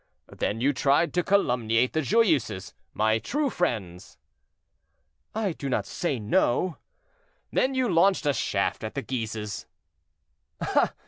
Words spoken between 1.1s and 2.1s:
to calumniate the